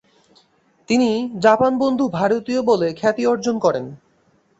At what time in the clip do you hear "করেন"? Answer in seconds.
3.59-3.85